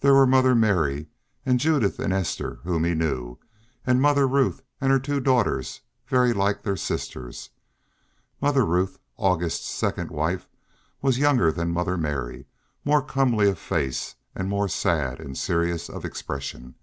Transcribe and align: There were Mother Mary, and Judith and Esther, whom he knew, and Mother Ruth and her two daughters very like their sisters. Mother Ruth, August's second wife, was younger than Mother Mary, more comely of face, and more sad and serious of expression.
There 0.00 0.14
were 0.14 0.26
Mother 0.26 0.56
Mary, 0.56 1.06
and 1.46 1.60
Judith 1.60 2.00
and 2.00 2.12
Esther, 2.12 2.58
whom 2.64 2.82
he 2.82 2.92
knew, 2.92 3.38
and 3.86 4.02
Mother 4.02 4.26
Ruth 4.26 4.64
and 4.80 4.90
her 4.90 4.98
two 4.98 5.20
daughters 5.20 5.82
very 6.08 6.32
like 6.32 6.64
their 6.64 6.76
sisters. 6.76 7.50
Mother 8.40 8.66
Ruth, 8.66 8.98
August's 9.16 9.68
second 9.68 10.10
wife, 10.10 10.48
was 11.02 11.18
younger 11.20 11.52
than 11.52 11.70
Mother 11.70 11.96
Mary, 11.96 12.46
more 12.84 13.00
comely 13.00 13.48
of 13.48 13.60
face, 13.60 14.16
and 14.34 14.48
more 14.48 14.66
sad 14.66 15.20
and 15.20 15.38
serious 15.38 15.88
of 15.88 16.04
expression. 16.04 16.74